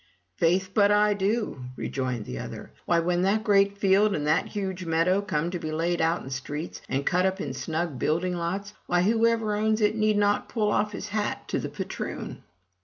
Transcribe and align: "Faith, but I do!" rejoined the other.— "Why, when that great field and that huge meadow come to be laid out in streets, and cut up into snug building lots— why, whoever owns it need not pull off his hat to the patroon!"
"Faith, 0.35 0.71
but 0.73 0.89
I 0.89 1.13
do!" 1.13 1.59
rejoined 1.75 2.25
the 2.25 2.39
other.— 2.39 2.71
"Why, 2.87 2.97
when 2.97 3.21
that 3.21 3.43
great 3.43 3.77
field 3.77 4.15
and 4.15 4.25
that 4.25 4.47
huge 4.47 4.83
meadow 4.83 5.21
come 5.21 5.51
to 5.51 5.59
be 5.59 5.71
laid 5.71 6.01
out 6.01 6.23
in 6.23 6.31
streets, 6.31 6.81
and 6.89 7.05
cut 7.05 7.23
up 7.27 7.39
into 7.39 7.53
snug 7.53 7.99
building 7.99 8.35
lots— 8.35 8.73
why, 8.87 9.03
whoever 9.03 9.53
owns 9.53 9.79
it 9.79 9.95
need 9.95 10.17
not 10.17 10.49
pull 10.49 10.71
off 10.71 10.93
his 10.93 11.09
hat 11.09 11.47
to 11.49 11.59
the 11.59 11.69
patroon!" 11.69 12.41